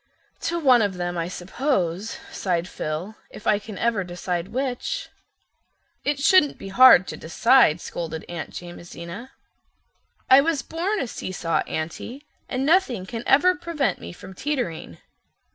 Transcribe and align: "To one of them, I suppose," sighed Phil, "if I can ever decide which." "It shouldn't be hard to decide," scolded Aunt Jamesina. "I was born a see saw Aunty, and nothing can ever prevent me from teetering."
"To 0.49 0.57
one 0.57 0.81
of 0.81 0.95
them, 0.95 1.15
I 1.15 1.27
suppose," 1.27 2.17
sighed 2.31 2.67
Phil, 2.67 3.13
"if 3.29 3.45
I 3.45 3.59
can 3.59 3.77
ever 3.77 4.03
decide 4.03 4.47
which." 4.47 5.09
"It 6.03 6.17
shouldn't 6.19 6.57
be 6.57 6.69
hard 6.69 7.05
to 7.09 7.17
decide," 7.17 7.79
scolded 7.79 8.25
Aunt 8.27 8.49
Jamesina. 8.59 9.29
"I 10.27 10.41
was 10.41 10.63
born 10.63 10.99
a 10.99 11.05
see 11.07 11.31
saw 11.31 11.59
Aunty, 11.67 12.25
and 12.49 12.65
nothing 12.65 13.05
can 13.05 13.21
ever 13.27 13.53
prevent 13.53 13.99
me 14.01 14.11
from 14.11 14.33
teetering." 14.33 14.97